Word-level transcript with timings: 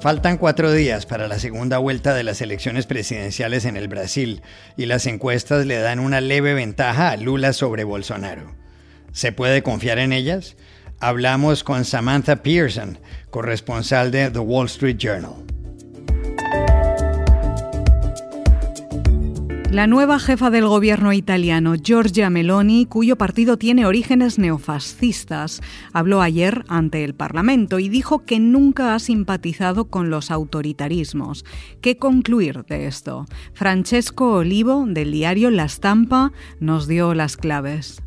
Faltan 0.00 0.38
cuatro 0.38 0.72
días 0.72 1.04
para 1.04 1.28
la 1.28 1.38
segunda 1.38 1.76
vuelta 1.76 2.14
de 2.14 2.22
las 2.22 2.40
elecciones 2.40 2.86
presidenciales 2.86 3.66
en 3.66 3.76
el 3.76 3.86
Brasil 3.86 4.40
y 4.78 4.86
las 4.86 5.04
encuestas 5.04 5.66
le 5.66 5.78
dan 5.78 5.98
una 5.98 6.22
leve 6.22 6.54
ventaja 6.54 7.10
a 7.10 7.18
Lula 7.18 7.52
sobre 7.52 7.84
Bolsonaro. 7.84 8.54
¿Se 9.12 9.30
puede 9.30 9.62
confiar 9.62 9.98
en 9.98 10.14
ellas? 10.14 10.56
Hablamos 11.00 11.64
con 11.64 11.84
Samantha 11.84 12.36
Pearson, 12.36 12.98
corresponsal 13.28 14.10
de 14.10 14.30
The 14.30 14.38
Wall 14.38 14.66
Street 14.66 14.96
Journal. 14.96 15.34
La 19.70 19.86
nueva 19.86 20.18
jefa 20.18 20.50
del 20.50 20.66
gobierno 20.66 21.12
italiano, 21.12 21.76
Giorgia 21.76 22.28
Meloni, 22.28 22.86
cuyo 22.86 23.14
partido 23.14 23.56
tiene 23.56 23.86
orígenes 23.86 24.36
neofascistas, 24.36 25.60
habló 25.92 26.22
ayer 26.22 26.64
ante 26.66 27.04
el 27.04 27.14
Parlamento 27.14 27.78
y 27.78 27.88
dijo 27.88 28.24
que 28.24 28.40
nunca 28.40 28.96
ha 28.96 28.98
simpatizado 28.98 29.84
con 29.84 30.10
los 30.10 30.32
autoritarismos. 30.32 31.44
¿Qué 31.80 31.98
concluir 31.98 32.64
de 32.64 32.88
esto? 32.88 33.26
Francesco 33.52 34.32
Olivo, 34.32 34.86
del 34.88 35.12
diario 35.12 35.52
La 35.52 35.68
Stampa, 35.68 36.32
nos 36.58 36.88
dio 36.88 37.14
las 37.14 37.36
claves. 37.36 38.02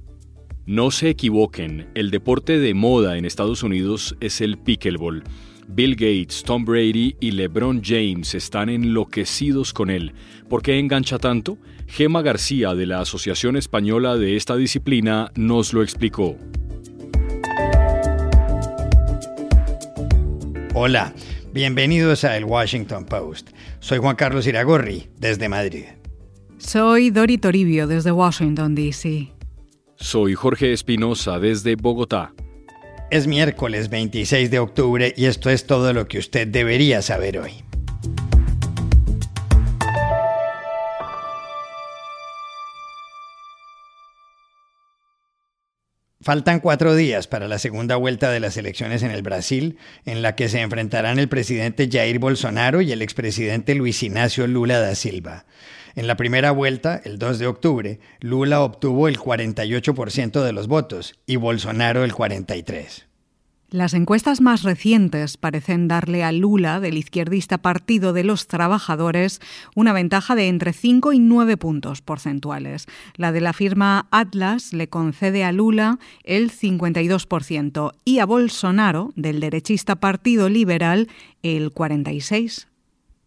No 0.65 0.91
se 0.91 1.11
equivoquen, 1.11 1.87
el 1.95 2.11
deporte 2.11 2.59
de 2.59 2.73
moda 2.73 3.17
en 3.17 3.23
Estados 3.23 3.63
Unidos 3.63 4.17
es 4.19 4.41
el 4.41 4.57
pickleball. 4.57 5.23
Bill 5.67 5.95
Gates, 5.95 6.43
Tom 6.43 6.65
Brady 6.65 7.15
y 7.19 7.31
LeBron 7.31 7.81
James 7.83 8.35
están 8.35 8.69
enloquecidos 8.69 9.73
con 9.73 9.89
él. 9.89 10.13
¿Por 10.49 10.61
qué 10.61 10.79
engancha 10.79 11.17
tanto? 11.19 11.57
Gema 11.87 12.21
García 12.21 12.75
de 12.75 12.85
la 12.85 13.01
Asociación 13.01 13.55
Española 13.55 14.17
de 14.17 14.35
esta 14.35 14.55
disciplina 14.55 15.31
nos 15.35 15.73
lo 15.73 15.83
explicó. 15.83 16.37
Hola, 20.73 21.13
bienvenidos 21.53 22.23
a 22.23 22.35
El 22.35 22.45
Washington 22.45 23.05
Post. 23.05 23.51
Soy 23.79 23.99
Juan 23.99 24.15
Carlos 24.15 24.47
Iragorri, 24.47 25.07
desde 25.19 25.49
Madrid. 25.49 25.85
Soy 26.57 27.09
Dori 27.09 27.37
Toribio, 27.37 27.87
desde 27.87 28.11
Washington, 28.11 28.73
D.C. 28.73 29.31
Soy 29.95 30.33
Jorge 30.33 30.73
Espinosa, 30.73 31.39
desde 31.39 31.75
Bogotá. 31.75 32.33
Es 33.13 33.27
miércoles 33.27 33.91
26 33.91 34.49
de 34.49 34.57
octubre 34.57 35.13
y 35.15 35.25
esto 35.25 35.51
es 35.51 35.67
todo 35.67 35.93
lo 35.93 36.07
que 36.07 36.17
usted 36.17 36.47
debería 36.47 37.03
saber 37.03 37.37
hoy. 37.37 37.63
Faltan 46.21 46.59
cuatro 46.59 46.95
días 46.95 47.27
para 47.27 47.47
la 47.47 47.59
segunda 47.59 47.97
vuelta 47.97 48.31
de 48.31 48.39
las 48.39 48.57
elecciones 48.57 49.03
en 49.03 49.11
el 49.11 49.21
Brasil, 49.21 49.77
en 50.05 50.23
la 50.23 50.35
que 50.35 50.49
se 50.49 50.61
enfrentarán 50.61 51.19
el 51.19 51.29
presidente 51.29 51.87
Jair 51.91 52.17
Bolsonaro 52.17 52.81
y 52.81 52.93
el 52.93 53.03
expresidente 53.03 53.75
Luis 53.75 54.01
Ignacio 54.01 54.47
Lula 54.47 54.79
da 54.79 54.95
Silva. 54.95 55.45
En 55.95 56.07
la 56.07 56.17
primera 56.17 56.51
vuelta, 56.51 57.01
el 57.03 57.19
2 57.19 57.37
de 57.37 57.47
octubre, 57.47 57.99
Lula 58.19 58.61
obtuvo 58.61 59.07
el 59.07 59.19
48% 59.19 60.43
de 60.43 60.51
los 60.51 60.67
votos 60.67 61.13
y 61.27 61.35
Bolsonaro 61.35 62.03
el 62.03 62.13
43%. 62.13 63.03
Las 63.69 63.95
encuestas 63.95 64.39
más 64.39 64.61
recientes 64.61 65.35
parecen 65.35 65.87
darle 65.87 66.23
a 66.23 66.31
Lula, 66.31 66.79
del 66.79 66.95
izquierdista 66.95 67.57
Partido 67.57 68.13
de 68.13 68.23
los 68.23 68.45
Trabajadores, 68.45 69.41
una 69.75 69.93
ventaja 69.93 70.35
de 70.35 70.47
entre 70.47 70.73
5 70.73 71.11
y 71.11 71.17
9 71.17 71.57
puntos 71.57 72.03
porcentuales. 72.03 72.85
La 73.15 73.31
de 73.31 73.41
la 73.41 73.51
firma 73.51 74.07
Atlas 74.11 74.73
le 74.73 74.89
concede 74.89 75.43
a 75.43 75.51
Lula 75.51 75.97
el 76.23 76.51
52% 76.51 77.93
y 78.05 78.19
a 78.19 78.27
Bolsonaro, 78.27 79.11
del 79.15 79.39
derechista 79.39 79.95
Partido 79.95 80.49
Liberal, 80.49 81.07
el 81.41 81.71
46%. 81.71 82.72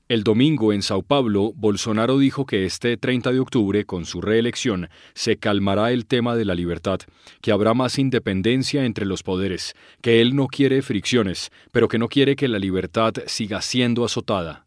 El 0.08 0.22
domingo 0.22 0.72
en 0.72 0.82
Sao 0.82 1.02
Paulo, 1.02 1.52
Bolsonaro 1.56 2.16
dijo 2.18 2.46
que 2.46 2.64
este 2.64 2.96
30 2.96 3.32
de 3.32 3.40
octubre, 3.40 3.84
con 3.84 4.04
su 4.04 4.20
reelección, 4.20 4.88
se 5.14 5.36
calmará 5.36 5.90
el 5.90 6.06
tema 6.06 6.36
de 6.36 6.44
la 6.44 6.54
libertad, 6.54 7.00
que 7.40 7.50
habrá 7.50 7.74
más 7.74 7.98
independencia 7.98 8.84
entre 8.84 9.04
los 9.04 9.24
poderes, 9.24 9.74
que 10.02 10.20
él 10.20 10.36
no 10.36 10.46
quiere 10.46 10.80
fricciones, 10.82 11.50
pero 11.72 11.88
que 11.88 11.98
no 11.98 12.06
quiere 12.06 12.36
que 12.36 12.46
la 12.46 12.60
libertad 12.60 13.14
siga 13.26 13.60
siendo 13.62 14.04
azotada. 14.04 14.66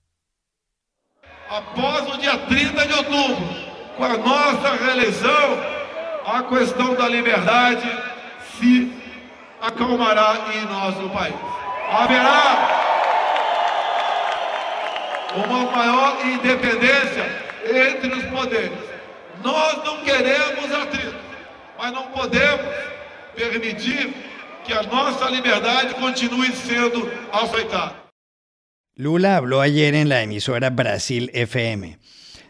Após 1.50 2.14
o 2.14 2.18
dia 2.18 2.38
30 2.46 2.86
de 2.86 2.94
outubro, 2.96 3.48
com 3.96 4.04
a 4.04 4.18
nossa 4.18 4.76
reeleição, 4.76 5.58
a 6.26 6.44
questão 6.50 6.96
da 6.96 7.08
liberdade 7.08 7.90
se 8.60 8.92
acalmará 9.62 10.52
em 10.54 10.66
nosso 10.66 11.10
país. 11.10 11.36
Haverá 11.92 12.79
uma 15.46 15.72
maior 15.72 16.18
independência 16.26 17.26
entre 17.66 18.14
os 18.14 18.24
poderes. 18.26 18.90
Nós 19.44 19.84
não 19.86 20.04
queremos 20.04 20.70
mas 21.80 21.94
não 21.94 22.12
podemos 22.12 22.68
permitir 23.36 24.14
que 24.66 24.74
a 24.74 24.84
nossa 24.84 25.30
liberdade 25.30 25.96
continue 25.96 26.52
sendo. 26.52 27.10
Lula 28.96 29.38
habló 29.38 29.62
ayer 29.62 29.96
en 29.96 30.10
la 30.10 30.22
emisora 30.22 30.70
Brasil 30.72 31.32
FM. 31.34 31.98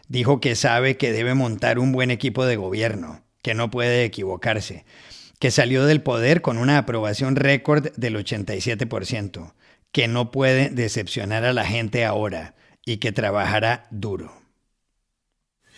Dijo 0.08 0.40
que 0.40 0.56
sabe 0.56 0.96
que 0.96 1.12
debe 1.12 1.34
montar 1.34 1.78
un 1.78 1.92
buen 1.92 2.10
equipo 2.10 2.44
de 2.44 2.56
gobierno, 2.56 3.22
que 3.40 3.54
no 3.54 3.70
puede 3.70 4.04
equivocarse, 4.04 4.84
que 5.38 5.52
salió 5.52 5.86
del 5.86 6.02
poder 6.02 6.42
con 6.42 6.58
una 6.58 6.78
aprobación 6.78 7.36
récord 7.36 7.92
del 7.96 8.16
87%, 8.16 9.54
que 9.92 10.08
no 10.08 10.32
puede 10.32 10.70
decepcionar 10.70 11.44
a 11.44 11.52
la 11.52 11.64
gente 11.64 12.04
ahora, 12.04 12.56
e 12.86 12.96
que 12.96 13.12
trabalhará 13.12 13.84
duro. 13.90 14.30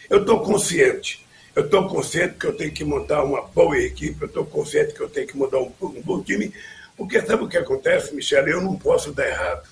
Eu 0.08 0.20
estou 0.20 0.40
consciente. 0.40 1.24
Eu 1.54 1.64
estou 1.64 1.86
consciente 1.86 2.34
que 2.38 2.46
eu 2.46 2.56
tenho 2.56 2.72
que 2.72 2.84
montar 2.84 3.22
uma 3.24 3.42
boa 3.42 3.78
equipe, 3.78 4.22
eu 4.22 4.26
estou 4.26 4.46
consciente 4.46 4.94
que 4.94 5.00
eu 5.00 5.08
tenho 5.08 5.26
que 5.26 5.36
mudar 5.36 5.58
um, 5.58 5.70
um 5.82 6.00
bom 6.00 6.22
time, 6.22 6.52
porque 6.96 7.20
sabe 7.20 7.44
o 7.44 7.48
que 7.48 7.58
acontece, 7.58 8.14
Michele? 8.14 8.52
Eu 8.52 8.62
não 8.62 8.76
posso 8.76 9.12
dar 9.12 9.28
errado. 9.28 9.68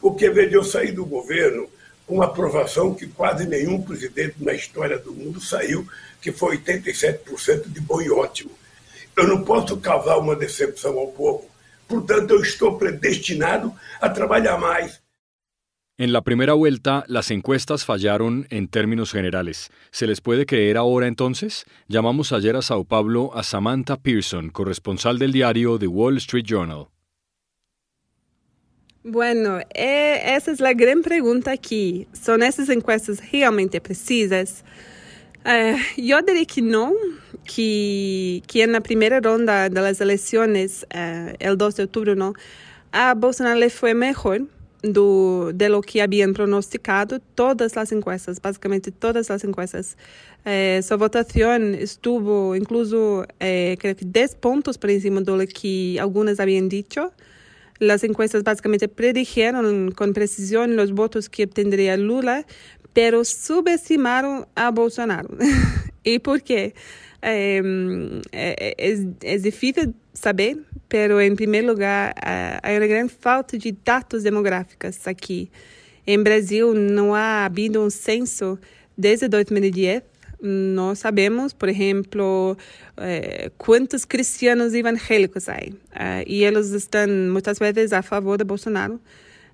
Porque, 0.00 0.30
veja, 0.30 0.54
eu 0.54 0.64
saí 0.64 0.92
do 0.92 1.04
governo 1.04 1.68
com 2.06 2.16
uma 2.16 2.26
aprovação 2.26 2.94
que 2.94 3.06
quase 3.06 3.46
nenhum 3.46 3.82
presidente 3.82 4.36
na 4.38 4.52
história 4.52 4.98
do 4.98 5.12
mundo 5.12 5.40
saiu, 5.40 5.86
que 6.20 6.32
foi 6.32 6.58
87% 6.58 7.68
de 7.68 7.80
bom 7.80 8.00
e 8.00 8.10
ótimo. 8.10 8.50
Eu 9.16 9.26
não 9.26 9.44
posso 9.44 9.76
causar 9.78 10.16
uma 10.16 10.36
decepção 10.36 10.98
ao 10.98 11.08
povo. 11.08 11.48
Portanto, 11.88 12.30
eu 12.30 12.40
estou 12.40 12.78
predestinado 12.78 13.74
a 14.00 14.08
trabalhar 14.08 14.58
mais. 14.58 15.00
En 16.00 16.14
la 16.14 16.22
primera 16.22 16.54
vuelta, 16.54 17.04
las 17.08 17.30
encuestas 17.30 17.84
fallaron 17.84 18.46
en 18.48 18.68
términos 18.68 19.12
generales. 19.12 19.68
¿Se 19.90 20.06
les 20.06 20.22
puede 20.22 20.46
creer 20.46 20.78
ahora 20.78 21.06
entonces? 21.06 21.66
Llamamos 21.88 22.32
ayer 22.32 22.56
a 22.56 22.62
Sao 22.62 22.84
Paulo 22.84 23.32
a 23.34 23.42
Samantha 23.42 23.98
Pearson, 23.98 24.48
corresponsal 24.48 25.18
del 25.18 25.30
diario 25.30 25.78
The 25.78 25.88
Wall 25.88 26.16
Street 26.16 26.46
Journal. 26.46 26.86
Bueno, 29.04 29.58
eh, 29.74 30.22
esa 30.36 30.52
es 30.52 30.60
la 30.60 30.72
gran 30.72 31.02
pregunta 31.02 31.50
aquí. 31.50 32.06
¿Son 32.14 32.42
esas 32.42 32.70
encuestas 32.70 33.20
realmente 33.30 33.78
precisas? 33.82 34.64
Eh, 35.44 35.76
yo 35.98 36.22
diría 36.22 36.46
que 36.46 36.62
no, 36.62 36.94
que, 37.44 38.42
que 38.46 38.62
en 38.62 38.72
la 38.72 38.80
primera 38.80 39.20
ronda 39.20 39.68
de 39.68 39.80
las 39.82 40.00
elecciones, 40.00 40.86
eh, 40.94 41.36
el 41.40 41.58
2 41.58 41.76
de 41.76 41.82
octubre, 41.82 42.16
no, 42.16 42.32
a 42.90 43.12
Bolsonaro 43.12 43.60
le 43.60 43.68
fue 43.68 43.92
mejor 43.92 44.48
do, 44.82 45.52
de 45.52 45.68
lo 45.68 45.82
que 45.82 46.02
habían 46.02 46.32
pronosticado 46.32 47.20
todas 47.20 47.76
las 47.76 47.92
encuestas, 47.92 48.40
básicamente 48.40 48.90
todas 48.90 49.28
las 49.28 49.44
encuestas. 49.44 49.96
Eh, 50.44 50.80
su 50.86 50.96
votación 50.96 51.74
estuvo 51.74 52.56
incluso, 52.56 53.26
eh, 53.40 53.76
creo 53.78 53.94
que 53.94 54.04
10 54.04 54.36
puntos 54.36 54.78
por 54.78 54.90
encima 54.90 55.20
de 55.20 55.36
lo 55.36 55.46
que 55.46 55.98
algunas 56.00 56.40
habían 56.40 56.68
dicho. 56.68 57.12
Las 57.78 58.04
encuestas 58.04 58.42
básicamente 58.42 58.88
predijeron 58.88 59.92
con 59.92 60.12
precisión 60.12 60.76
los 60.76 60.92
votos 60.92 61.28
que 61.28 61.44
obtendría 61.44 61.96
Lula, 61.96 62.46
pero 62.92 63.24
subestimaron 63.24 64.46
a 64.54 64.70
Bolsonaro. 64.70 65.28
¿Y 66.04 66.18
por 66.18 66.42
qué? 66.42 66.74
Em, 67.22 68.22
eh, 68.32 68.74
es, 68.78 69.06
es 69.22 69.42
difícil 69.42 69.94
saber, 70.14 70.58
pero 70.88 71.20
em 71.20 71.34
primeiro 71.36 71.68
lugar, 71.68 72.14
há 72.22 72.60
uma 72.70 72.86
grande 72.86 73.12
falta 73.12 73.58
de 73.58 73.72
dados 73.72 74.22
demográficos 74.22 75.06
aqui. 75.06 75.50
Em 76.06 76.22
Brasil, 76.22 76.74
não 76.74 77.14
há 77.14 77.44
havido 77.44 77.80
um 77.80 77.90
censo 77.90 78.58
desde 78.96 79.28
2010. 79.28 80.02
Não 80.42 80.94
sabemos, 80.94 81.52
por 81.52 81.68
exemplo, 81.68 82.56
eh, 82.96 83.50
quantos 83.58 84.06
cristianos 84.06 84.72
evangélicos 84.72 85.48
há. 85.48 85.58
Eh, 85.58 86.24
e 86.26 86.44
eles 86.44 86.70
estão 86.70 87.06
muitas 87.30 87.58
vezes 87.58 87.92
a 87.92 88.02
favor 88.02 88.38
de 88.38 88.44
Bolsonaro. 88.44 88.98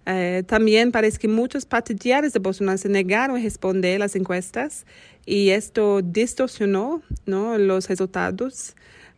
Eh, 0.08 0.42
também 0.42 0.88
parece 0.88 1.18
que 1.18 1.26
muitos 1.26 1.64
partidários 1.64 2.32
de 2.32 2.38
Bolsonaro 2.38 2.78
se 2.78 2.88
negaram 2.88 3.34
a 3.34 3.38
responder 3.38 4.00
às 4.00 4.14
encuestas 4.14 4.86
e 5.26 5.50
isto 5.50 6.00
distorcionou 6.00 7.02
não, 7.26 7.56
os 7.76 7.86
resultados. 7.86 8.72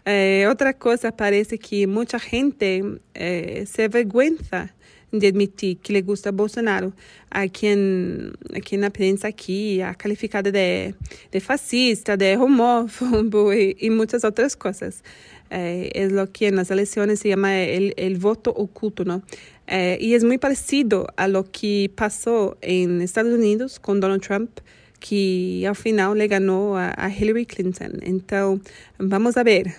Eh, 0.07 0.47
outra 0.49 0.73
coisa 0.73 1.13
parece 1.13 1.59
que 1.59 1.87
muita 1.87 2.19
gente 2.19 2.83
eh, 3.15 3.65
se 3.67 3.83
avergüenza 3.83 4.71
de 5.13 5.27
admitir 5.27 5.77
que 5.77 5.93
le 5.93 6.03
gusta 6.03 6.33
Bolsonaro, 6.33 6.93
a 7.31 7.49
quien, 7.49 8.33
a 8.55 8.61
quien 8.61 8.81
la 8.81 8.91
aquí 9.25 9.81
ha 9.83 9.95
calificado 9.95 10.51
de, 10.51 10.95
de 11.31 11.41
fascista, 11.41 12.17
de 12.17 12.37
homófobo 12.37 13.53
y, 13.53 13.77
y 13.79 13.91
muchas 13.91 14.25
otras 14.25 14.57
cosas. 14.57 15.03
Es 15.51 16.13
lo 16.13 16.31
que 16.31 16.49
en 16.49 16.57
las 16.57 16.71
elecciones 16.71 17.21
se 17.21 17.31
llama 17.31 17.63
el, 17.63 17.95
el 17.97 18.19
voto 18.19 18.51
oculto, 18.51 19.07
¿no? 19.07 19.23
Eh, 19.69 19.99
y 20.01 20.15
es 20.15 20.25
muy 20.25 20.39
parecido 20.39 21.07
a 21.17 21.29
lo 21.29 21.45
que 21.45 21.91
pasó 21.95 22.57
en 22.63 23.03
Estados 23.03 23.35
Unidos 23.35 23.79
con 23.79 24.01
Donald 24.01 24.23
Trump, 24.23 24.51
que 24.99 25.65
al 25.69 25.77
final 25.77 26.17
le 26.17 26.27
ganó 26.27 26.79
a, 26.79 26.95
a 26.97 27.11
Hillary 27.11 27.47
Clinton. 27.47 28.01
Entonces, 28.03 28.73
vamos 28.99 29.37
a 29.37 29.43
ver 29.43 29.75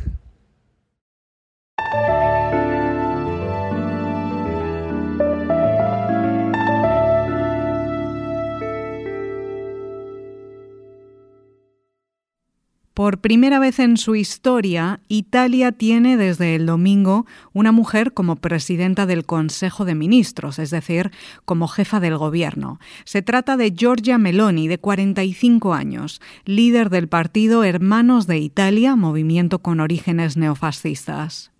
Por 13.00 13.22
primera 13.22 13.60
vez 13.60 13.80
en 13.80 13.96
su 13.96 14.16
historia, 14.16 15.00
Italia 15.08 15.72
tiene 15.72 16.18
desde 16.18 16.56
el 16.56 16.66
domingo 16.66 17.26
una 17.54 17.72
mujer 17.72 18.12
como 18.14 18.36
presidenta 18.36 19.06
del 19.06 19.26
Consejo 19.26 19.86
de 19.86 19.96
Ministros, 19.96 20.60
es 20.60 20.70
decir, 20.70 21.10
como 21.46 21.70
jefa 21.70 22.02
del 22.02 22.18
gobierno. 22.18 22.78
Se 23.06 23.22
trata 23.22 23.56
de 23.56 23.72
Giorgia 23.72 24.18
Meloni, 24.18 24.68
de 24.68 24.80
45 24.80 25.74
años, 25.74 26.20
líder 26.44 26.90
del 26.90 27.08
partido 27.08 27.64
Hermanos 27.64 28.28
de 28.28 28.40
Italia, 28.40 28.98
movimiento 28.98 29.60
con 29.60 29.80
orígenes 29.80 30.36
neofascistas. 30.36 31.54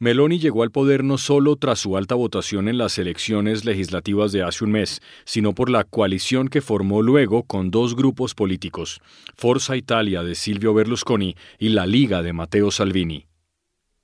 Meloni 0.00 0.38
llegó 0.38 0.62
al 0.62 0.70
poder 0.70 1.02
no 1.02 1.18
solo 1.18 1.56
tras 1.56 1.80
su 1.80 1.96
alta 1.96 2.14
votación 2.14 2.68
en 2.68 2.78
las 2.78 2.98
elecciones 2.98 3.64
legislativas 3.64 4.30
de 4.30 4.42
hace 4.42 4.64
un 4.64 4.70
mes, 4.70 5.00
sino 5.24 5.54
por 5.54 5.70
la 5.70 5.82
coalición 5.82 6.48
que 6.48 6.60
formó 6.60 7.02
luego 7.02 7.42
con 7.42 7.72
dos 7.72 7.96
grupos 7.96 8.34
políticos, 8.34 9.00
Forza 9.36 9.76
Italia 9.76 10.22
de 10.22 10.36
Silvio 10.36 10.72
Berlusconi 10.72 11.34
y 11.58 11.70
la 11.70 11.86
Liga 11.86 12.22
de 12.22 12.32
Matteo 12.32 12.70
Salvini. 12.70 13.26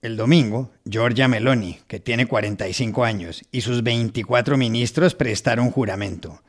El 0.02 0.16
domingo, 0.16 0.72
Giorgia 0.84 1.28
Meloni, 1.28 1.78
que 1.86 2.00
tiene 2.00 2.26
45 2.26 3.04
años, 3.04 3.42
y 3.52 3.60
sus 3.60 3.82
24 3.82 4.56
ministros 4.56 5.14
prestaron 5.14 5.70
juramento. 5.70 6.42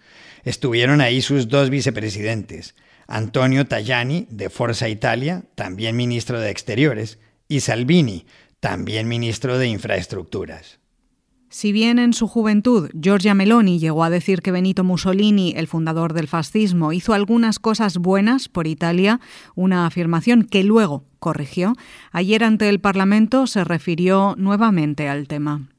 Estuvieron 0.44 1.01
ahí 1.01 1.21
sus 1.21 1.48
dos 1.48 1.69
vicepresidentes, 1.69 2.75
Antonio 3.07 3.65
Tajani, 3.65 4.27
de 4.30 4.50
Forza 4.50 4.89
Italia, 4.89 5.44
también 5.53 5.95
ministro 5.95 6.39
de 6.39 6.50
Exteriores, 6.50 7.19
y 7.48 7.59
Salvini, 7.59 8.25
también 8.65 9.07
ministro 9.07 9.59
de 9.59 9.67
Infraestructuras. 9.67 10.79
Si 11.50 11.71
bien 11.71 12.00
en 12.00 12.13
su 12.13 12.27
juventud 12.27 12.89
Giorgia 13.00 13.35
Meloni 13.35 13.77
llegó 13.77 14.03
a 14.03 14.09
decir 14.09 14.41
que 14.41 14.51
Benito 14.51 14.83
Mussolini, 14.83 15.53
el 15.56 15.67
fundador 15.67 16.13
del 16.13 16.27
fascismo, 16.27 16.91
hizo 16.91 17.13
algunas 17.13 17.59
cosas 17.59 18.00
buenas 18.00 18.50
por 18.50 18.65
Italia, 18.65 19.19
una 19.53 19.85
afirmación 19.85 20.45
que 20.45 20.63
luego 20.63 21.03
corrigió, 21.19 21.73
ayer 22.12 22.44
ante 22.44 22.67
el 22.67 22.79
Parlamento 22.79 23.45
se 23.45 23.63
refirió 23.63 24.33
nuevamente 24.35 25.09
al 25.09 25.27
tema. 25.27 25.69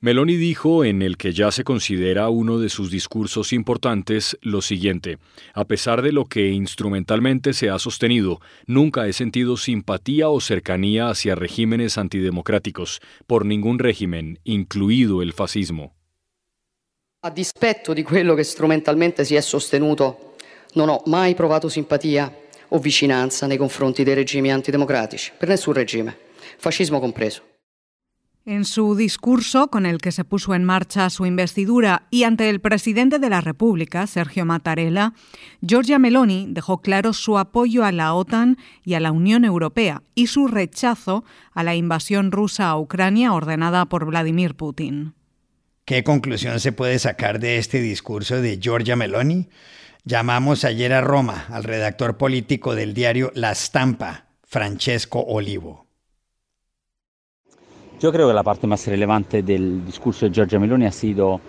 Meloni 0.00 0.36
dijo 0.36 0.84
en 0.84 1.00
el 1.00 1.16
que 1.16 1.32
ya 1.32 1.50
se 1.50 1.64
considera 1.64 2.28
uno 2.28 2.58
de 2.58 2.68
sus 2.68 2.90
discursos 2.90 3.54
importantes 3.54 4.36
lo 4.42 4.60
siguiente, 4.60 5.16
a 5.54 5.64
pesar 5.64 6.02
de 6.02 6.12
lo 6.12 6.26
que 6.26 6.50
instrumentalmente 6.50 7.54
se 7.54 7.70
ha 7.70 7.78
sostenido, 7.78 8.40
nunca 8.66 9.06
he 9.06 9.14
sentido 9.14 9.56
simpatía 9.56 10.28
o 10.28 10.38
cercanía 10.40 11.08
hacia 11.08 11.34
regímenes 11.34 11.96
antidemocráticos, 11.96 13.00
por 13.26 13.46
ningún 13.46 13.78
régimen, 13.78 14.38
incluido 14.44 15.22
el 15.22 15.32
fascismo. 15.32 15.94
A 17.22 17.30
dispetto 17.30 17.94
di 17.94 18.02
quello 18.02 18.34
che 18.34 18.44
strumentalmente 18.44 19.24
si 19.24 19.34
è 19.34 19.40
sostenuto, 19.40 20.34
non 20.74 20.90
ho 20.90 21.02
mai 21.06 21.34
provato 21.34 21.70
simpatia 21.70 22.30
o 22.68 22.78
vicinanza 22.78 23.46
nei 23.46 23.56
confronti 23.56 24.04
dei 24.04 24.14
regimi 24.14 24.52
antidemocratici, 24.52 25.32
per 25.38 25.48
nessun 25.48 25.72
regime, 25.72 26.18
fascismo 26.58 27.00
compreso. 27.00 27.55
En 28.48 28.64
su 28.64 28.94
discurso, 28.94 29.70
con 29.70 29.86
el 29.86 29.98
que 29.98 30.12
se 30.12 30.22
puso 30.22 30.54
en 30.54 30.62
marcha 30.62 31.10
su 31.10 31.26
investidura 31.26 32.06
y 32.10 32.22
ante 32.22 32.48
el 32.48 32.60
presidente 32.60 33.18
de 33.18 33.28
la 33.28 33.40
República, 33.40 34.06
Sergio 34.06 34.44
Mattarella, 34.44 35.14
Giorgia 35.60 35.98
Meloni 35.98 36.46
dejó 36.48 36.80
claro 36.80 37.12
su 37.12 37.38
apoyo 37.38 37.84
a 37.84 37.90
la 37.90 38.14
OTAN 38.14 38.56
y 38.84 38.94
a 38.94 39.00
la 39.00 39.10
Unión 39.10 39.44
Europea 39.44 40.00
y 40.14 40.28
su 40.28 40.46
rechazo 40.46 41.24
a 41.54 41.64
la 41.64 41.74
invasión 41.74 42.30
rusa 42.30 42.68
a 42.68 42.78
Ucrania 42.78 43.32
ordenada 43.32 43.86
por 43.86 44.04
Vladimir 44.04 44.54
Putin. 44.54 45.14
¿Qué 45.84 46.04
conclusión 46.04 46.60
se 46.60 46.70
puede 46.70 47.00
sacar 47.00 47.40
de 47.40 47.58
este 47.58 47.80
discurso 47.80 48.40
de 48.40 48.60
Giorgia 48.60 48.94
Meloni? 48.94 49.48
Llamamos 50.04 50.64
ayer 50.64 50.92
a 50.92 51.00
Roma 51.00 51.46
al 51.50 51.64
redactor 51.64 52.16
político 52.16 52.76
del 52.76 52.94
diario 52.94 53.32
La 53.34 53.52
Stampa, 53.56 54.26
Francesco 54.44 55.18
Olivo. 55.18 55.85
Yo 57.98 58.12
creo 58.12 58.28
que 58.28 58.34
la 58.34 58.42
parte 58.42 58.66
más 58.66 58.86
relevante 58.86 59.42
del 59.42 59.86
discurso 59.86 60.26
de 60.26 60.32
Giorgia 60.32 60.58
Meloni 60.58 60.84
ha 60.84 60.92
sido 60.92 61.40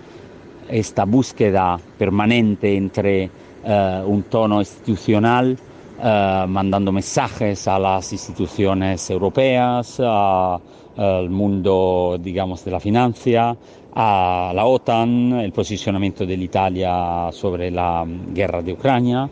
esta 0.70 1.04
búsqueda 1.04 1.78
permanente 1.98 2.74
entre 2.74 3.30
uh, 3.66 4.08
un 4.10 4.24
tono 4.24 4.60
institucional, 4.60 5.58
uh, 6.00 6.48
mandando 6.48 6.94
mensajes 6.94 7.68
a 7.68 7.78
las 7.78 8.14
instituciones 8.14 9.10
europeas, 9.10 10.00
al 10.00 11.30
mundo, 11.30 12.18
digamos, 12.18 12.64
de 12.64 12.72
la 12.72 12.80
financia, 12.80 13.56
a 13.94 14.52
la 14.56 14.66
OTAN, 14.66 15.34
el 15.34 15.52
posicionamiento 15.52 16.26
de 16.26 16.36
Italia 16.36 17.30
sobre 17.34 17.72
la 17.72 18.06
guerra 18.34 18.62
de 18.62 18.72
Ucrania. 18.72 19.30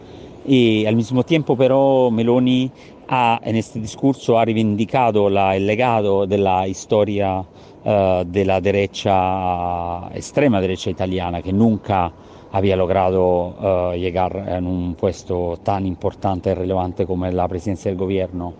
Y 0.47 0.85
al 0.85 0.95
mismo 0.95 1.23
tiempo 1.23 1.55
pero 1.55 2.11
Meloni 2.11 2.69
ha, 3.07 3.39
en 3.43 3.55
este 3.55 3.79
discurso 3.79 4.37
ha 4.39 4.45
reivindicado 4.45 5.29
la, 5.29 5.55
el 5.55 5.65
legado 5.65 6.25
de 6.25 6.37
la 6.37 6.67
historia 6.67 7.39
uh, 7.39 8.23
de 8.25 8.45
la 8.45 8.61
derecha, 8.61 10.07
extrema 10.13 10.61
derecha 10.61 10.89
italiana, 10.89 11.41
que 11.41 11.53
nunca 11.53 12.11
había 12.51 12.75
logrado 12.75 13.91
uh, 13.91 13.93
llegar 13.95 14.45
en 14.47 14.65
un 14.65 14.95
puesto 14.95 15.59
tan 15.63 15.85
importante 15.85 16.51
y 16.51 16.53
relevante 16.53 17.05
como 17.05 17.27
la 17.27 17.47
presidencia 17.47 17.91
del 17.91 17.99
gobierno. 17.99 18.53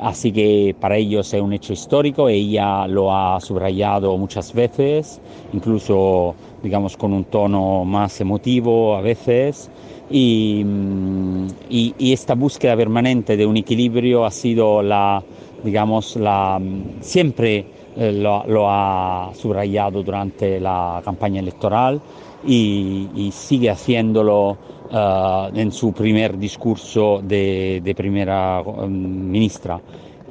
Así 0.00 0.32
que 0.32 0.74
para 0.80 0.96
ellos 0.96 1.32
es 1.32 1.40
un 1.40 1.52
hecho 1.52 1.72
histórico, 1.72 2.28
ella 2.28 2.88
lo 2.88 3.14
ha 3.14 3.38
subrayado 3.40 4.16
muchas 4.16 4.52
veces, 4.52 5.20
incluso 5.52 6.34
digamos 6.62 6.96
con 6.96 7.12
un 7.12 7.24
tono 7.24 7.84
más 7.84 8.20
emotivo 8.20 8.96
a 8.96 9.00
veces. 9.00 9.70
Mm, 10.12 11.46
y, 11.70 12.12
esta 12.12 12.34
búsqueda 12.34 12.76
permanente 12.76 13.34
de 13.34 13.46
un 13.46 13.56
equilibrio 13.56 14.26
ha 14.26 14.30
sido 14.30 14.82
la, 14.82 15.22
digamos, 15.64 16.16
la, 16.16 16.58
mm, 16.60 17.00
siempre 17.00 17.64
eh, 17.96 18.12
lo, 18.12 18.68
ha 18.68 19.30
subrayado 19.34 20.02
durante 20.02 20.60
la 20.60 21.00
campaña 21.02 21.40
electoral 21.40 22.00
y, 22.46 23.30
sigue 23.32 23.70
haciéndolo 23.70 24.58
uh, 24.90 25.56
en 25.56 25.72
su 25.72 25.92
primer 25.92 26.36
discurso 26.36 27.22
de, 27.22 27.94
primera 27.96 28.60
um, 28.60 28.90
ministra. 28.90 29.80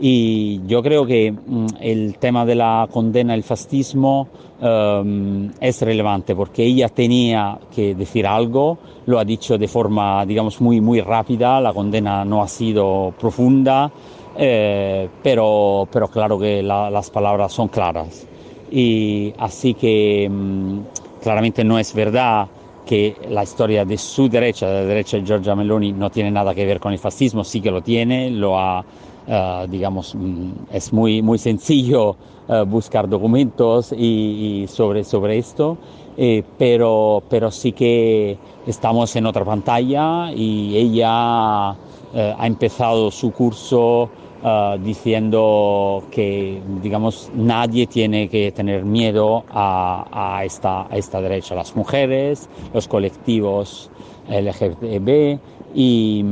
Y 0.04 0.62
yo 0.66 0.82
creo 0.82 1.06
que 1.06 1.32
um, 1.32 1.68
el 1.80 2.18
tema 2.18 2.44
de 2.44 2.56
la 2.56 2.88
condena 2.92 3.36
al 3.36 3.44
fascismo 3.44 4.28
um, 4.60 5.52
es 5.62 5.80
relevante 5.84 6.36
porque 6.36 6.64
ella 6.64 6.90
tenía 6.90 7.60
que 7.74 7.94
decir 7.94 8.26
algo, 8.26 8.80
lo 9.06 9.20
ha 9.20 9.24
dicho 9.24 9.60
de 9.60 9.68
forma, 9.68 10.26
digamos, 10.26 10.60
muy, 10.60 10.82
muy 10.82 11.02
rápida, 11.02 11.62
la 11.62 11.72
condena 11.72 12.26
no 12.26 12.42
ha 12.42 12.48
sido 12.48 13.14
profunda, 13.20 13.92
eh, 14.36 15.08
pero, 15.22 15.88
pero 15.92 16.08
claro 16.08 16.40
que 16.40 16.64
la, 16.64 16.90
las 16.90 17.12
palabras 17.12 17.54
son 17.54 17.68
claras. 17.68 18.26
Y 18.72 19.32
así 19.38 19.76
que 19.76 20.28
um, 20.28 20.82
claramente 21.22 21.64
no 21.64 21.78
es 21.78 21.94
verdad 21.94 22.48
que 22.88 23.16
la 23.30 23.44
historia 23.44 23.86
de 23.86 24.00
su 24.00 24.28
derecha, 24.28 24.68
de 24.68 24.82
la 24.82 24.86
derecha 24.88 25.18
de 25.18 25.26
Giorgia 25.28 25.54
Meloni, 25.54 25.94
no 25.94 26.10
tiene 26.10 26.32
nada 26.32 26.56
que 26.56 26.66
ver 26.66 26.80
con 26.80 26.92
el 26.92 26.98
fascismo, 26.98 27.44
sí 27.44 27.62
que 27.62 27.70
lo 27.70 27.84
tiene, 27.84 28.32
lo 28.32 28.58
ha 28.58 28.84
Uh, 29.28 29.68
digamos, 29.70 30.16
mm, 30.16 30.52
es 30.74 30.92
muy, 30.92 31.22
muy 31.22 31.38
sencillo 31.38 32.16
uh, 32.48 32.66
buscar 32.66 33.08
documentos 33.08 33.94
y, 33.96 34.66
sobre, 34.68 35.04
sobre 35.04 35.38
esto, 35.38 35.78
eh, 36.18 36.44
pero, 36.58 37.22
pero 37.30 37.52
sí 37.52 37.72
que 37.72 38.40
estamos 38.66 39.16
en 39.16 39.28
otra 39.28 39.46
pantalla 39.46 40.32
y 40.34 40.76
ella 40.76 41.70
ha 41.70 42.48
empezado 42.48 43.10
su 43.12 43.32
curso 43.32 44.10
diciendo 44.80 46.04
que, 46.12 46.60
digamos, 46.82 47.30
nadie 47.36 47.86
tiene 47.88 48.28
que 48.28 48.52
tener 48.52 48.84
miedo 48.84 49.46
a, 49.50 50.08
a, 50.12 50.44
esta, 50.44 50.88
a 50.92 50.98
esta 50.98 51.22
derecha, 51.22 51.54
las 51.56 51.76
mujeres, 51.76 52.50
los 52.74 52.88
colectivos 52.88 53.92
LGTB 54.28 55.40
y, 55.74 56.24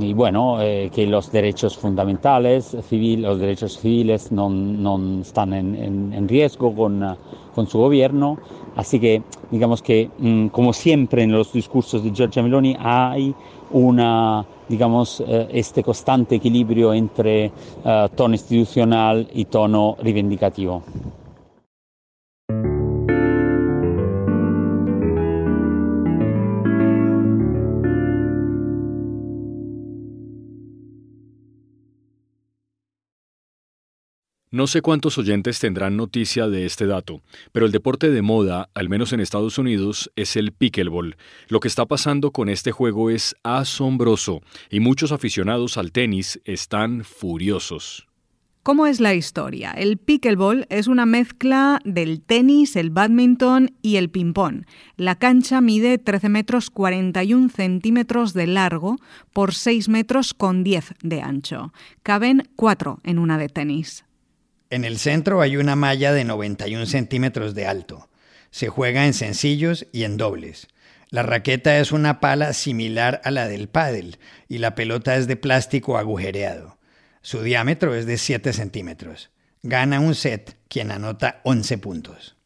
y 0.00 0.12
bueno, 0.14 0.60
eh, 0.60 0.90
que 0.94 1.06
los 1.06 1.30
derechos 1.30 1.76
fundamentales, 1.76 2.76
civil, 2.88 3.22
los 3.22 3.38
derechos 3.38 3.78
civiles 3.78 4.32
no, 4.32 4.48
no 4.48 5.20
están 5.20 5.52
en, 5.52 5.74
en, 5.74 6.12
en 6.12 6.28
riesgo 6.28 6.74
con, 6.74 7.16
con, 7.54 7.66
su 7.66 7.78
gobierno. 7.78 8.38
Así 8.76 8.98
que 8.98 9.22
digamos 9.50 9.82
que, 9.82 10.10
mm, 10.18 10.48
como 10.48 10.72
siempre 10.72 11.22
en 11.22 11.32
los 11.32 11.52
discursos 11.52 12.02
de 12.02 12.12
Giorgia 12.12 12.42
Meloni, 12.42 12.76
hay 12.78 13.34
una, 13.72 14.44
digamos, 14.68 15.22
eh, 15.26 15.48
este 15.52 15.82
constante 15.82 16.36
equilibrio 16.36 16.94
entre 16.94 17.52
uh, 17.84 18.08
tono 18.14 18.34
institucional 18.34 19.28
y 19.32 19.44
tono 19.46 19.96
reivindicativo. 20.00 20.82
No 34.54 34.66
sé 34.66 34.82
cuántos 34.82 35.16
oyentes 35.16 35.58
tendrán 35.60 35.96
noticia 35.96 36.46
de 36.46 36.66
este 36.66 36.84
dato, 36.84 37.22
pero 37.52 37.64
el 37.64 37.72
deporte 37.72 38.10
de 38.10 38.20
moda, 38.20 38.68
al 38.74 38.90
menos 38.90 39.14
en 39.14 39.20
Estados 39.20 39.56
Unidos, 39.56 40.12
es 40.14 40.36
el 40.36 40.52
pickleball. 40.52 41.16
Lo 41.48 41.58
que 41.58 41.68
está 41.68 41.86
pasando 41.86 42.32
con 42.32 42.50
este 42.50 42.70
juego 42.70 43.08
es 43.08 43.34
asombroso 43.44 44.42
y 44.68 44.80
muchos 44.80 45.10
aficionados 45.10 45.78
al 45.78 45.90
tenis 45.90 46.38
están 46.44 47.02
furiosos. 47.02 48.06
¿Cómo 48.62 48.86
es 48.86 49.00
la 49.00 49.14
historia? 49.14 49.70
El 49.70 49.96
pickleball 49.96 50.66
es 50.68 50.86
una 50.86 51.06
mezcla 51.06 51.80
del 51.86 52.20
tenis, 52.20 52.76
el 52.76 52.90
badminton 52.90 53.70
y 53.80 53.96
el 53.96 54.10
ping-pong. 54.10 54.66
La 54.98 55.14
cancha 55.14 55.62
mide 55.62 55.96
13 55.96 56.28
metros 56.28 56.68
41 56.68 57.48
centímetros 57.48 58.34
de 58.34 58.48
largo 58.48 58.98
por 59.32 59.54
6 59.54 59.88
metros 59.88 60.34
con 60.34 60.62
10 60.62 60.92
de 61.02 61.22
ancho. 61.22 61.72
Caben 62.02 62.50
cuatro 62.54 63.00
en 63.02 63.18
una 63.18 63.38
de 63.38 63.48
tenis. 63.48 64.04
En 64.72 64.86
el 64.86 64.98
centro 64.98 65.42
hay 65.42 65.58
una 65.58 65.76
malla 65.76 66.14
de 66.14 66.24
91 66.24 66.86
centímetros 66.86 67.54
de 67.54 67.66
alto. 67.66 68.08
Se 68.50 68.68
juega 68.68 69.04
en 69.04 69.12
sencillos 69.12 69.86
y 69.92 70.04
en 70.04 70.16
dobles. 70.16 70.66
La 71.10 71.22
raqueta 71.22 71.78
es 71.78 71.92
una 71.92 72.20
pala 72.20 72.54
similar 72.54 73.20
a 73.22 73.30
la 73.30 73.48
del 73.48 73.68
pádel 73.68 74.18
y 74.48 74.56
la 74.56 74.74
pelota 74.74 75.16
es 75.16 75.26
de 75.26 75.36
plástico 75.36 75.98
agujereado. 75.98 76.78
Su 77.20 77.42
diámetro 77.42 77.94
es 77.94 78.06
de 78.06 78.16
7 78.16 78.54
centímetros. 78.54 79.30
Gana 79.62 80.00
un 80.00 80.14
set 80.14 80.56
quien 80.68 80.90
anota 80.90 81.42
11 81.44 81.76
puntos. 81.76 82.36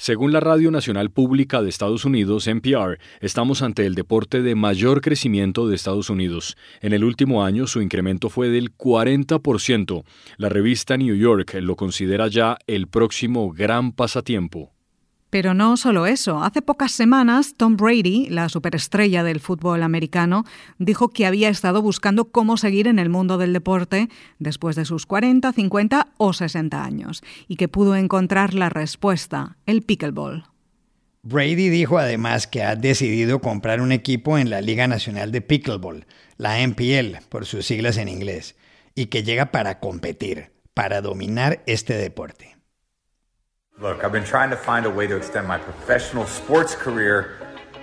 Según 0.00 0.32
la 0.32 0.40
Radio 0.40 0.70
Nacional 0.70 1.10
Pública 1.10 1.60
de 1.60 1.68
Estados 1.68 2.06
Unidos, 2.06 2.46
NPR, 2.46 2.98
estamos 3.20 3.60
ante 3.60 3.84
el 3.84 3.94
deporte 3.94 4.40
de 4.40 4.54
mayor 4.54 5.02
crecimiento 5.02 5.68
de 5.68 5.76
Estados 5.76 6.08
Unidos. 6.08 6.56
En 6.80 6.94
el 6.94 7.04
último 7.04 7.44
año 7.44 7.66
su 7.66 7.82
incremento 7.82 8.30
fue 8.30 8.48
del 8.48 8.74
40%. 8.74 10.04
La 10.38 10.48
revista 10.48 10.96
New 10.96 11.14
York 11.14 11.52
lo 11.60 11.76
considera 11.76 12.28
ya 12.28 12.56
el 12.66 12.88
próximo 12.88 13.52
gran 13.52 13.92
pasatiempo. 13.92 14.72
Pero 15.30 15.54
no 15.54 15.76
solo 15.76 16.06
eso. 16.06 16.42
Hace 16.42 16.60
pocas 16.60 16.92
semanas, 16.92 17.54
Tom 17.56 17.76
Brady, 17.76 18.28
la 18.28 18.48
superestrella 18.48 19.22
del 19.22 19.40
fútbol 19.40 19.82
americano, 19.82 20.44
dijo 20.78 21.08
que 21.08 21.24
había 21.24 21.48
estado 21.48 21.80
buscando 21.82 22.26
cómo 22.26 22.56
seguir 22.56 22.88
en 22.88 22.98
el 22.98 23.08
mundo 23.08 23.38
del 23.38 23.52
deporte 23.52 24.08
después 24.40 24.76
de 24.76 24.84
sus 24.84 25.06
40, 25.06 25.52
50 25.52 26.08
o 26.18 26.32
60 26.32 26.84
años 26.84 27.22
y 27.46 27.56
que 27.56 27.68
pudo 27.68 27.94
encontrar 27.94 28.54
la 28.54 28.68
respuesta, 28.68 29.56
el 29.66 29.82
pickleball. 29.82 30.44
Brady 31.22 31.68
dijo 31.68 31.98
además 31.98 32.46
que 32.46 32.62
ha 32.62 32.76
decidido 32.76 33.40
comprar 33.40 33.82
un 33.82 33.92
equipo 33.92 34.38
en 34.38 34.48
la 34.48 34.62
Liga 34.62 34.88
Nacional 34.88 35.32
de 35.32 35.42
Pickleball, 35.42 36.06
la 36.38 36.60
NPL 36.60 37.18
por 37.28 37.44
sus 37.44 37.66
siglas 37.66 37.98
en 37.98 38.08
inglés, 38.08 38.56
y 38.94 39.06
que 39.06 39.22
llega 39.22 39.52
para 39.52 39.80
competir, 39.80 40.50
para 40.72 41.02
dominar 41.02 41.62
este 41.66 41.94
deporte. 41.94 42.56
Look, 43.80 44.04
I've 44.04 44.12
been 44.12 44.24
trying 44.24 44.50
to 44.50 44.56
find 44.56 44.84
a 44.84 44.90
way 44.90 45.06
to 45.06 45.16
extend 45.16 45.48
my 45.48 45.56
professional 45.56 46.26
sports 46.26 46.74
career 46.74 47.38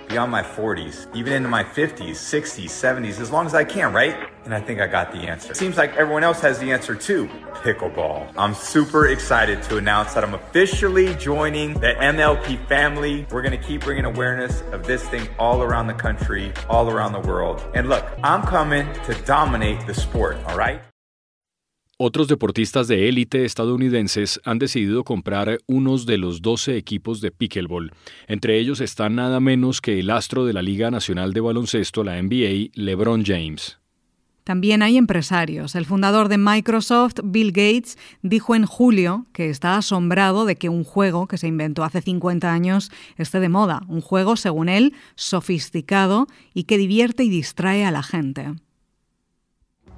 beyond 0.08 0.30
my 0.30 0.42
40s, 0.42 1.12
even 1.12 1.32
into 1.32 1.48
my 1.48 1.64
50s, 1.64 2.10
60s, 2.10 2.66
70s, 2.66 3.18
as 3.18 3.32
long 3.32 3.46
as 3.46 3.54
I 3.54 3.64
can, 3.64 3.92
right? 3.92 4.16
And 4.44 4.54
I 4.54 4.60
think 4.60 4.80
I 4.80 4.86
got 4.86 5.10
the 5.10 5.18
answer. 5.18 5.54
Seems 5.54 5.76
like 5.76 5.96
everyone 5.96 6.22
else 6.22 6.40
has 6.40 6.60
the 6.60 6.70
answer 6.70 6.94
too 6.94 7.26
pickleball. 7.64 8.32
I'm 8.38 8.54
super 8.54 9.08
excited 9.08 9.60
to 9.64 9.76
announce 9.78 10.14
that 10.14 10.22
I'm 10.22 10.34
officially 10.34 11.14
joining 11.16 11.74
the 11.74 11.94
MLP 11.98 12.64
family. 12.68 13.26
We're 13.32 13.42
going 13.42 13.58
to 13.58 13.66
keep 13.66 13.82
bringing 13.82 14.04
awareness 14.04 14.62
of 14.70 14.86
this 14.86 15.06
thing 15.08 15.26
all 15.36 15.62
around 15.62 15.88
the 15.88 15.94
country, 15.94 16.52
all 16.70 16.88
around 16.88 17.10
the 17.10 17.28
world. 17.28 17.60
And 17.74 17.88
look, 17.88 18.06
I'm 18.22 18.42
coming 18.42 18.86
to 19.02 19.14
dominate 19.24 19.84
the 19.88 19.94
sport, 19.94 20.36
all 20.46 20.56
right? 20.56 20.80
Otros 22.00 22.28
deportistas 22.28 22.86
de 22.86 23.08
élite 23.08 23.44
estadounidenses 23.44 24.40
han 24.44 24.60
decidido 24.60 25.02
comprar 25.02 25.58
unos 25.66 26.06
de 26.06 26.16
los 26.16 26.42
12 26.42 26.76
equipos 26.76 27.20
de 27.20 27.32
pickleball. 27.32 27.90
Entre 28.28 28.56
ellos 28.56 28.80
está 28.80 29.08
nada 29.08 29.40
menos 29.40 29.80
que 29.80 29.98
el 29.98 30.10
astro 30.10 30.46
de 30.46 30.52
la 30.52 30.62
Liga 30.62 30.92
Nacional 30.92 31.32
de 31.32 31.40
Baloncesto, 31.40 32.04
la 32.04 32.22
NBA, 32.22 32.70
LeBron 32.74 33.24
James. 33.24 33.80
También 34.44 34.82
hay 34.82 34.96
empresarios. 34.96 35.74
El 35.74 35.86
fundador 35.86 36.28
de 36.28 36.38
Microsoft, 36.38 37.16
Bill 37.24 37.50
Gates, 37.50 37.98
dijo 38.22 38.54
en 38.54 38.64
julio 38.64 39.26
que 39.32 39.50
está 39.50 39.76
asombrado 39.76 40.44
de 40.44 40.54
que 40.54 40.68
un 40.68 40.84
juego 40.84 41.26
que 41.26 41.36
se 41.36 41.48
inventó 41.48 41.82
hace 41.82 42.00
50 42.00 42.52
años 42.52 42.92
esté 43.16 43.40
de 43.40 43.48
moda. 43.48 43.82
Un 43.88 44.02
juego, 44.02 44.36
según 44.36 44.68
él, 44.68 44.94
sofisticado 45.16 46.28
y 46.54 46.62
que 46.62 46.78
divierte 46.78 47.24
y 47.24 47.28
distrae 47.28 47.84
a 47.84 47.90
la 47.90 48.04
gente. 48.04 48.54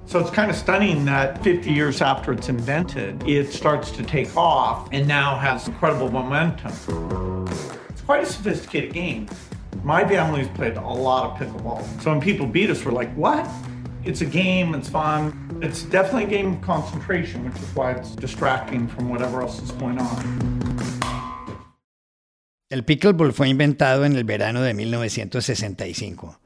So 0.05 0.19
it's 0.19 0.29
kind 0.29 0.51
of 0.51 0.57
stunning 0.57 1.05
that 1.05 1.41
50 1.43 1.71
years 1.71 2.01
after 2.01 2.33
it's 2.33 2.49
invented, 2.49 3.23
it 3.27 3.51
starts 3.53 3.91
to 3.91 4.03
take 4.03 4.35
off 4.35 4.89
and 4.91 5.07
now 5.07 5.37
has 5.37 5.67
incredible 5.67 6.11
momentum. 6.11 7.47
It's 7.89 8.01
quite 8.01 8.23
a 8.23 8.25
sophisticated 8.25 8.93
game. 8.93 9.29
My 9.83 10.07
family's 10.07 10.49
played 10.49 10.75
a 10.77 10.81
lot 10.81 11.31
of 11.31 11.37
pickleball. 11.37 12.01
So 12.01 12.11
when 12.11 12.19
people 12.19 12.45
beat 12.45 12.69
us, 12.69 12.83
we're 12.83 12.91
like, 12.91 13.13
what? 13.15 13.47
It's 14.03 14.21
a 14.21 14.25
game, 14.25 14.75
it's 14.75 14.89
fun. 14.89 15.59
It's 15.61 15.83
definitely 15.83 16.25
a 16.25 16.27
game 16.27 16.53
of 16.53 16.61
concentration, 16.61 17.45
which 17.45 17.61
is 17.61 17.75
why 17.75 17.91
it's 17.91 18.15
distracting 18.15 18.87
from 18.87 19.09
whatever 19.09 19.41
else 19.41 19.61
is 19.61 19.71
going 19.71 19.99
on. 19.99 20.61
El 22.69 22.83
pickleball 22.83 23.33
fue 23.33 23.49
inventado 23.49 24.05
en 24.05 24.15
el 24.15 24.23
verano 24.23 24.61
de 24.61 24.73
1965. 24.73 26.39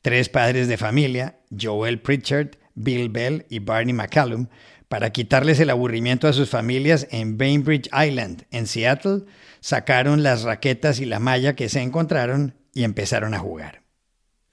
Tres 0.00 0.28
padres 0.28 0.68
de 0.68 0.76
familia, 0.76 1.38
Joel 1.50 2.00
Pritchard, 2.00 2.56
Bill 2.74 3.08
Bell 3.08 3.46
y 3.48 3.58
Barney 3.58 3.92
McCallum 3.92 4.46
para 4.92 5.10
quitarles 5.10 5.58
el 5.58 5.70
aburrimiento 5.70 6.28
a 6.28 6.34
sus 6.34 6.50
familias 6.50 7.08
en 7.10 7.38
Bainbridge 7.38 7.88
Island, 7.94 8.44
en 8.50 8.66
Seattle, 8.66 9.22
sacaron 9.60 10.22
las 10.22 10.42
raquetas 10.42 11.00
y 11.00 11.06
la 11.06 11.18
malla 11.18 11.56
que 11.56 11.70
se 11.70 11.80
encontraron 11.80 12.54
y 12.74 12.84
empezaron 12.84 13.32
a 13.32 13.38
jugar. 13.38 13.82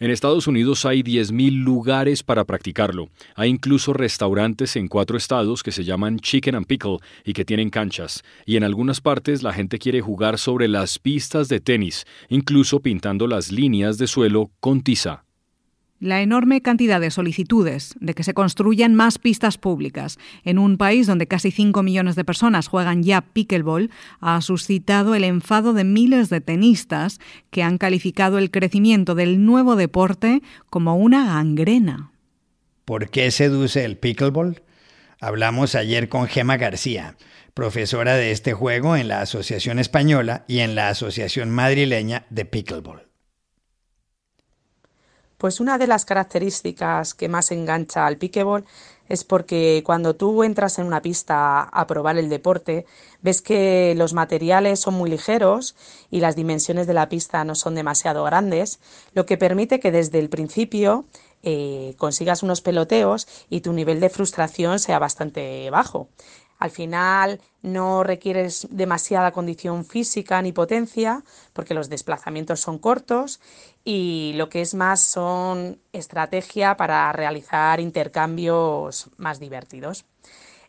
En 0.01 0.11
Estados 0.11 0.47
Unidos 0.47 0.85
hay 0.85 1.03
10.000 1.03 1.61
lugares 1.61 2.23
para 2.23 2.45
practicarlo. 2.45 3.09
Hay 3.35 3.49
incluso 3.49 3.91
restaurantes 3.91 4.77
en 4.77 4.87
cuatro 4.87 5.17
estados 5.17 5.61
que 5.61 5.73
se 5.73 5.83
llaman 5.83 6.19
Chicken 6.19 6.55
and 6.55 6.67
Pickle 6.67 6.99
y 7.25 7.33
que 7.33 7.43
tienen 7.43 7.69
canchas. 7.69 8.23
Y 8.45 8.55
en 8.55 8.63
algunas 8.63 9.01
partes 9.01 9.43
la 9.43 9.51
gente 9.51 9.77
quiere 9.77 9.99
jugar 9.99 10.37
sobre 10.37 10.69
las 10.69 10.99
pistas 10.99 11.49
de 11.49 11.59
tenis, 11.59 12.05
incluso 12.29 12.79
pintando 12.79 13.27
las 13.27 13.51
líneas 13.51 13.97
de 13.97 14.07
suelo 14.07 14.51
con 14.61 14.83
tiza. 14.83 15.25
La 16.01 16.21
enorme 16.21 16.61
cantidad 16.61 17.01
de 17.01 17.11
solicitudes 17.11 17.93
de 17.99 18.13
que 18.13 18.23
se 18.23 18.33
construyan 18.33 18.95
más 18.95 19.19
pistas 19.19 19.57
públicas 19.57 20.17
en 20.45 20.57
un 20.57 20.77
país 20.77 21.07
donde 21.07 21.27
casi 21.27 21.51
5 21.51 21.83
millones 21.83 22.15
de 22.15 22.23
personas 22.23 22.69
juegan 22.69 23.03
ya 23.03 23.19
pickleball 23.19 23.91
ha 24.21 24.39
suscitado 24.41 25.13
el 25.13 25.25
enfado 25.25 25.73
de 25.73 25.83
miles 25.83 26.29
de 26.29 26.39
tenistas 26.39 27.19
que 27.49 27.63
han 27.63 27.77
calificado 27.77 28.37
el 28.37 28.49
crecimiento 28.49 29.13
del 29.13 29.45
nuevo 29.45 29.75
deporte 29.75 30.41
como 30.69 30.95
una 30.95 31.25
gangrena. 31.25 32.11
¿Por 32.85 33.09
qué 33.09 33.29
seduce 33.29 33.83
el 33.83 33.97
pickleball? 33.97 34.61
Hablamos 35.19 35.75
ayer 35.75 36.07
con 36.07 36.27
Gema 36.27 36.55
García, 36.55 37.17
profesora 37.53 38.15
de 38.15 38.31
este 38.31 38.53
juego 38.53 38.95
en 38.95 39.09
la 39.09 39.19
Asociación 39.19 39.79
Española 39.79 40.45
y 40.47 40.59
en 40.59 40.75
la 40.75 40.87
Asociación 40.87 41.49
Madrileña 41.49 42.25
de 42.29 42.45
Pickleball. 42.45 43.08
Pues 45.39 45.61
una 45.61 45.77
de 45.77 45.87
las 45.87 46.03
características 46.03 47.13
que 47.13 47.29
más 47.29 47.51
engancha 47.51 48.05
al 48.05 48.17
pickleball 48.17 48.65
es 49.07 49.23
porque 49.23 49.81
cuando 49.85 50.13
tú 50.13 50.43
entras 50.43 50.79
en 50.79 50.85
una 50.85 51.01
pista 51.01 51.61
a 51.61 51.87
probar 51.87 52.17
el 52.17 52.27
deporte, 52.27 52.85
ves 53.21 53.41
que 53.41 53.93
los 53.95 54.11
materiales 54.13 54.81
son 54.81 54.95
muy 54.95 55.09
ligeros 55.09 55.77
y 56.11 56.19
las 56.19 56.35
dimensiones 56.35 56.87
de 56.87 56.93
la 56.93 57.07
pista 57.07 57.45
no 57.45 57.55
son 57.55 57.73
demasiado 57.73 58.25
grandes, 58.25 58.81
lo 59.13 59.25
que 59.25 59.37
permite 59.37 59.79
que 59.79 59.93
desde 59.93 60.19
el 60.19 60.27
principio 60.27 61.05
eh, 61.41 61.95
consigas 61.97 62.43
unos 62.43 62.59
peloteos 62.59 63.25
y 63.49 63.61
tu 63.61 63.71
nivel 63.71 64.01
de 64.01 64.09
frustración 64.09 64.77
sea 64.77 64.99
bastante 64.99 65.69
bajo. 65.69 66.09
Al 66.59 66.71
final 66.71 67.41
no 67.61 68.03
requieres 68.03 68.67
demasiada 68.69 69.31
condición 69.31 69.85
física 69.85 70.41
ni 70.41 70.51
potencia 70.51 71.23
porque 71.53 71.73
los 71.73 71.89
desplazamientos 71.89 72.59
son 72.59 72.77
cortos 72.79 73.39
y 73.85 74.33
lo 74.35 74.49
que 74.49 74.61
es 74.61 74.73
más 74.73 75.01
son 75.01 75.79
estrategia 75.93 76.75
para 76.75 77.11
realizar 77.13 77.79
intercambios 77.79 79.09
más 79.17 79.39
divertidos 79.39 80.05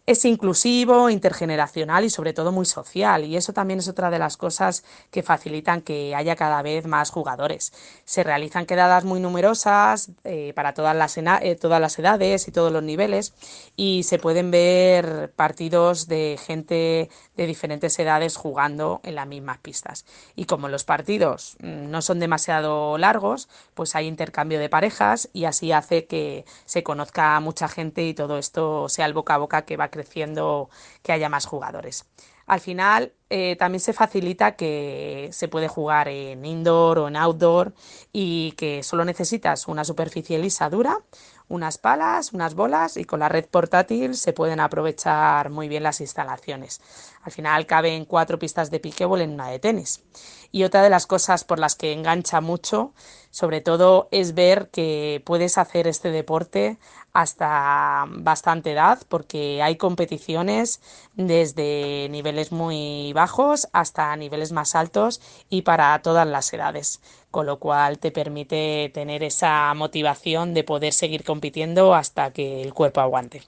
es 0.06 0.24
inclusivo, 0.24 1.10
intergeneracional 1.10 2.04
y 2.04 2.10
sobre 2.10 2.32
todo 2.32 2.52
muy 2.52 2.66
social. 2.66 3.24
Y 3.24 3.36
eso 3.36 3.52
también 3.52 3.78
es 3.78 3.88
otra 3.88 4.10
de 4.10 4.18
las 4.18 4.36
cosas 4.36 4.84
que 5.10 5.22
facilitan 5.22 5.82
que 5.82 6.14
haya 6.14 6.36
cada 6.36 6.62
vez 6.62 6.86
más 6.86 7.10
jugadores. 7.10 7.72
Se 8.04 8.22
realizan 8.22 8.66
quedadas 8.66 9.04
muy 9.04 9.20
numerosas 9.20 10.10
eh, 10.24 10.52
para 10.54 10.74
todas 10.74 10.96
las, 10.96 11.16
eh, 11.16 11.58
todas 11.60 11.80
las 11.80 11.98
edades 11.98 12.48
y 12.48 12.52
todos 12.52 12.72
los 12.72 12.82
niveles 12.82 13.34
y 13.76 14.02
se 14.04 14.18
pueden 14.18 14.50
ver 14.50 15.32
partidos 15.36 16.08
de 16.08 16.38
gente 16.44 17.10
de 17.36 17.46
diferentes 17.46 17.98
edades 17.98 18.36
jugando 18.36 19.00
en 19.04 19.14
las 19.14 19.26
mismas 19.26 19.58
pistas. 19.58 20.04
Y 20.34 20.44
como 20.44 20.68
los 20.68 20.84
partidos 20.84 21.56
mm, 21.60 21.90
no 21.90 22.02
son 22.02 22.18
demasiado 22.20 22.98
largos, 22.98 23.48
pues 23.74 23.94
hay 23.94 24.06
intercambio 24.06 24.58
de 24.58 24.68
parejas 24.68 25.28
y 25.32 25.44
así 25.44 25.72
hace 25.72 26.06
que 26.06 26.44
se 26.64 26.82
conozca 26.82 27.36
a 27.36 27.40
mucha 27.40 27.68
gente 27.68 28.04
y 28.04 28.14
todo 28.14 28.38
esto 28.38 28.88
sea 28.88 29.06
el 29.06 29.14
boca 29.14 29.34
a 29.34 29.38
boca 29.38 29.62
que 29.62 29.76
va 29.76 29.89
creciendo 29.90 30.70
que 31.02 31.12
haya 31.12 31.28
más 31.28 31.46
jugadores. 31.46 32.06
Al 32.50 32.58
final 32.58 33.12
eh, 33.28 33.54
también 33.54 33.78
se 33.78 33.92
facilita 33.92 34.56
que 34.56 35.28
se 35.30 35.46
puede 35.46 35.68
jugar 35.68 36.08
en 36.08 36.44
indoor 36.44 36.98
o 36.98 37.06
en 37.06 37.14
outdoor 37.14 37.74
y 38.12 38.52
que 38.52 38.82
solo 38.82 39.04
necesitas 39.04 39.68
una 39.68 39.84
superficie 39.84 40.36
lisa 40.36 40.68
dura, 40.68 40.98
unas 41.46 41.78
palas, 41.78 42.32
unas 42.32 42.54
bolas 42.54 42.96
y 42.96 43.04
con 43.04 43.20
la 43.20 43.28
red 43.28 43.44
portátil 43.46 44.16
se 44.16 44.32
pueden 44.32 44.58
aprovechar 44.58 45.50
muy 45.50 45.68
bien 45.68 45.84
las 45.84 46.00
instalaciones. 46.00 46.80
Al 47.22 47.30
final 47.30 47.66
caben 47.66 48.04
cuatro 48.04 48.38
pistas 48.40 48.70
de 48.72 48.80
piquebol 48.80 49.20
en 49.20 49.30
una 49.30 49.48
de 49.48 49.60
tenis. 49.60 50.02
Y 50.50 50.64
otra 50.64 50.82
de 50.82 50.90
las 50.90 51.06
cosas 51.06 51.44
por 51.44 51.60
las 51.60 51.76
que 51.76 51.92
engancha 51.92 52.40
mucho, 52.40 52.94
sobre 53.30 53.60
todo, 53.60 54.08
es 54.10 54.34
ver 54.34 54.70
que 54.70 55.22
puedes 55.24 55.56
hacer 55.58 55.86
este 55.86 56.10
deporte 56.10 56.78
hasta 57.12 58.06
bastante 58.08 58.72
edad, 58.72 58.98
porque 59.08 59.62
hay 59.62 59.76
competiciones 59.76 60.80
desde 61.14 62.08
niveles 62.10 62.52
muy 62.52 63.12
bajos 63.12 63.68
hasta 63.72 64.14
niveles 64.16 64.52
más 64.52 64.74
altos 64.74 65.20
y 65.48 65.62
para 65.62 66.00
todas 66.02 66.26
las 66.26 66.52
edades, 66.52 67.00
con 67.30 67.46
lo 67.46 67.58
cual 67.58 67.98
te 67.98 68.10
permite 68.10 68.90
tener 68.94 69.22
esa 69.22 69.72
motivación 69.74 70.54
de 70.54 70.64
poder 70.64 70.92
seguir 70.92 71.24
compitiendo 71.24 71.94
hasta 71.94 72.32
que 72.32 72.62
el 72.62 72.74
cuerpo 72.74 73.00
aguante. 73.00 73.42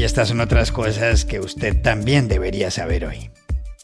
Y 0.00 0.04
estas 0.04 0.28
son 0.28 0.40
otras 0.40 0.72
cosas 0.72 1.26
que 1.26 1.40
usted 1.40 1.82
también 1.82 2.26
debería 2.26 2.70
saber 2.70 3.04
hoy. 3.04 3.30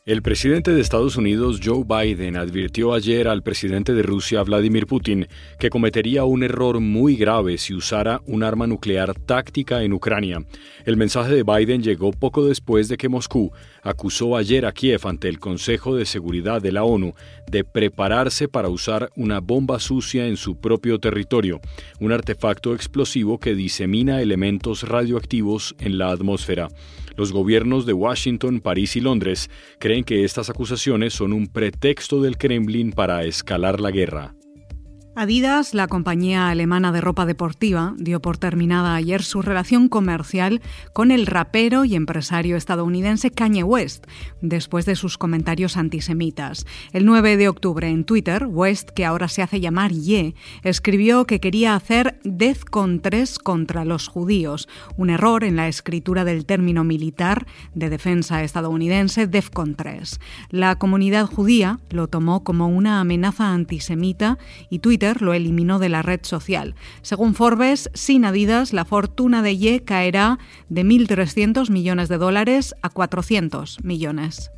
El 0.07 0.23
presidente 0.23 0.71
de 0.71 0.81
Estados 0.81 1.17
Unidos, 1.17 1.59
Joe 1.61 1.83
Biden, 1.85 2.37
advirtió 2.37 2.95
ayer 2.95 3.27
al 3.27 3.43
presidente 3.43 3.93
de 3.93 4.05
Rusia, 4.05 4.41
Vladimir 4.45 4.87
Putin, 4.87 5.27
que 5.59 5.69
cometería 5.69 6.23
un 6.23 6.45
error 6.45 6.79
muy 6.79 7.17
grave 7.17 7.59
si 7.59 7.75
usara 7.75 8.23
un 8.25 8.45
arma 8.45 8.69
nuclear 8.69 9.15
táctica 9.15 9.83
en 9.83 9.93
Ucrania. 9.93 10.45
El 10.85 10.97
mensaje 10.97 11.35
de 11.35 11.43
Biden 11.43 11.83
llegó 11.83 12.13
poco 12.13 12.47
después 12.47 12.89
de 12.89 12.97
que 12.97 13.09
Moscú 13.09 13.51
acusó 13.87 14.37
ayer 14.37 14.66
a 14.66 14.73
Kiev 14.73 15.07
ante 15.07 15.28
el 15.28 15.38
Consejo 15.38 15.95
de 15.95 16.05
Seguridad 16.05 16.61
de 16.61 16.73
la 16.73 16.85
ONU 16.85 17.14
de 17.50 17.64
prepararse 17.64 18.49
para 18.49 18.69
usar 18.69 19.11
una 19.16 19.40
bomba 19.40 19.78
sucia 19.78 20.26
en 20.26 20.37
su 20.37 20.57
propio 20.57 20.99
territorio, 20.99 21.61
un 22.00 22.12
artefacto 22.12 22.75
explosivo 22.75 23.38
que 23.38 23.55
disemina 23.55 24.21
elementos 24.21 24.83
radioactivos 24.83 25.76
en 25.78 25.99
la 25.99 26.11
atmósfera. 26.11 26.69
Los 27.16 27.33
gobiernos 27.33 27.87
de 27.87 27.93
Washington, 27.95 28.61
París 28.61 28.97
y 28.97 29.00
Londres 29.00 29.50
creen 29.78 30.05
que 30.05 30.25
estas 30.25 30.50
acusaciones 30.50 31.14
son 31.14 31.33
un 31.33 31.47
pretexto 31.47 32.21
del 32.21 32.37
Kremlin 32.37 32.93
para 32.93 33.25
escalar 33.25 33.81
la 33.81 33.90
guerra. 33.90 34.36
Adidas, 35.18 35.73
la 35.73 35.88
compañía 35.88 36.50
alemana 36.50 36.92
de 36.92 37.00
ropa 37.00 37.25
deportiva, 37.25 37.94
dio 37.96 38.20
por 38.20 38.37
terminada 38.37 38.94
ayer 38.94 39.23
su 39.23 39.40
relación 39.40 39.88
comercial 39.88 40.61
con 40.92 41.11
el 41.11 41.24
rapero 41.24 41.87
y 41.87 41.94
empresario 41.94 42.55
estadounidense 42.55 43.31
Kanye 43.31 43.62
West, 43.62 44.05
después 44.42 44.85
de 44.85 44.94
sus 44.94 45.16
comentarios 45.16 45.79
antisemitas. 45.79 46.66
El 46.92 47.07
9 47.07 47.38
de 47.38 47.48
octubre 47.48 47.88
en 47.88 48.05
Twitter, 48.05 48.44
West, 48.46 48.90
que 48.90 49.07
ahora 49.07 49.29
se 49.29 49.40
hace 49.40 49.59
llamar 49.59 49.90
Ye, 49.90 50.35
escribió 50.62 51.24
que 51.24 51.40
quería 51.40 51.74
hacer 51.76 52.20
DEFCON 52.22 53.00
3 53.00 53.38
contra 53.38 53.87
los 53.87 54.09
judíos, 54.09 54.68
un 54.98 55.09
error 55.09 55.44
en 55.44 55.57
la 55.57 55.66
escritura 55.66 56.26
del 56.26 56.44
término 56.44 56.85
militar 56.85 57.46
de 57.74 57.88
defensa 57.88 58.42
estadounidense 58.42 59.26
DEFCON 59.26 59.76
3. 59.76 60.20
La 60.50 60.76
comunidad 60.76 61.24
judía 61.24 61.81
lo 61.88 62.07
tomó 62.07 62.44
como 62.44 62.68
una 62.68 63.00
amenaza 63.00 63.55
antisemita 63.55 64.37
y 64.68 64.81
Lo 65.14 65.35
eliminó 65.35 65.79
de 65.79 65.88
la 65.88 66.03
red 66.03 66.21
social. 66.23 66.75
Según 67.03 67.35
Forbes, 67.35 67.90
sin 67.95 68.25
Adidas, 68.25 68.73
la 68.73 68.85
fortuna 68.85 69.42
de 69.42 69.57
Ye 69.57 69.85
caerá 69.85 70.38
de 70.69 70.85
1.300 70.85 71.71
millones 71.71 72.09
de 72.09 72.19
dólares 72.19 72.75
a 72.83 72.90
400 72.90 73.85
millones. 73.85 74.51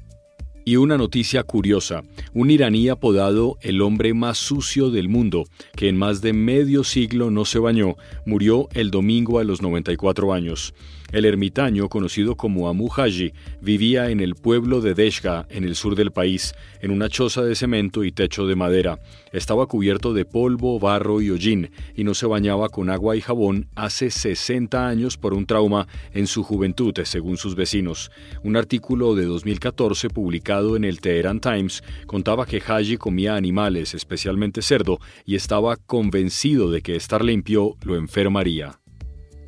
Y 0.65 0.77
una 0.77 0.99
noticia 0.99 1.45
curiosa, 1.45 2.03
un 2.35 2.51
iraní 2.51 2.91
apodado 2.91 3.57
el 3.63 3.81
hombre 3.81 4.13
más 4.13 4.37
sucio 4.37 4.91
del 4.91 5.09
mundo, 5.09 5.45
que 5.75 5.89
en 5.89 5.97
más 5.97 6.21
de 6.21 6.35
medio 6.35 6.85
siglo 6.85 7.31
no 7.31 7.47
se 7.47 7.59
bañó, 7.59 7.97
murió 8.27 8.69
el 8.75 8.91
domingo 8.91 9.39
a 9.39 9.45
los 9.45 9.63
94 9.63 10.35
años. 10.35 10.75
El 11.11 11.25
ermitaño, 11.25 11.88
conocido 11.88 12.37
como 12.37 12.68
Amu 12.68 12.90
Haji, 12.94 13.33
vivía 13.62 14.11
en 14.11 14.21
el 14.21 14.35
pueblo 14.35 14.83
de 14.83 14.92
Deshga, 14.92 15.47
en 15.49 15.64
el 15.64 15.75
sur 15.75 15.94
del 15.94 16.11
país, 16.11 16.55
en 16.83 16.90
una 16.90 17.09
choza 17.09 17.42
de 17.42 17.55
cemento 17.55 18.05
y 18.05 18.12
techo 18.12 18.47
de 18.47 18.57
madera. 18.57 19.01
Estaba 19.33 19.64
cubierto 19.64 20.12
de 20.12 20.27
polvo, 20.27 20.79
barro 20.79 21.23
y 21.23 21.31
hollín, 21.31 21.71
y 21.97 22.05
no 22.05 22.12
se 22.12 22.27
bañaba 22.27 22.68
con 22.68 22.90
agua 22.90 23.16
y 23.16 23.23
jabón 23.23 23.68
hace 23.75 24.11
60 24.11 24.87
años 24.87 25.16
por 25.16 25.33
un 25.33 25.47
trauma 25.47 25.88
en 26.12 26.27
su 26.27 26.42
juventud, 26.42 26.92
según 27.05 27.38
sus 27.38 27.55
vecinos. 27.55 28.11
Un 28.42 28.57
artículo 28.57 29.14
de 29.14 29.25
2014 29.25 30.11
publicado 30.11 30.77
en 30.77 30.85
el 30.85 31.01
Teheran 31.01 31.40
Times 31.40 31.83
contaba 32.07 32.44
que 32.44 32.61
Haji 32.61 32.99
comía 32.99 33.35
animales, 33.35 33.94
especialmente 33.94 34.61
cerdo, 34.61 34.99
y 35.25 35.37
estaba 35.37 35.77
convencido 35.77 36.71
de 36.71 36.83
que 36.83 36.97
estar 36.97 37.25
limpio 37.25 37.77
lo 37.83 37.97
enfermaría. 37.97 38.79